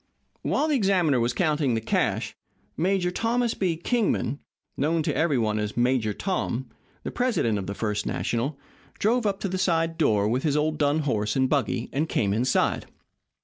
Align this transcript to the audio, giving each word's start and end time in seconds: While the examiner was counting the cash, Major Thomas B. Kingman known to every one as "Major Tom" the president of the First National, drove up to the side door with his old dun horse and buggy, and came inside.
While 0.41 0.67
the 0.67 0.75
examiner 0.75 1.19
was 1.19 1.31
counting 1.31 1.75
the 1.75 1.79
cash, 1.79 2.35
Major 2.75 3.11
Thomas 3.11 3.53
B. 3.53 3.77
Kingman 3.77 4.39
known 4.75 5.03
to 5.03 5.15
every 5.15 5.37
one 5.37 5.59
as 5.59 5.77
"Major 5.77 6.11
Tom" 6.11 6.67
the 7.03 7.11
president 7.11 7.59
of 7.59 7.67
the 7.67 7.75
First 7.75 8.07
National, 8.07 8.57
drove 8.97 9.27
up 9.27 9.39
to 9.41 9.47
the 9.47 9.59
side 9.59 9.99
door 9.99 10.27
with 10.27 10.41
his 10.41 10.57
old 10.57 10.79
dun 10.79 11.01
horse 11.01 11.35
and 11.35 11.47
buggy, 11.47 11.87
and 11.93 12.09
came 12.09 12.33
inside. 12.33 12.87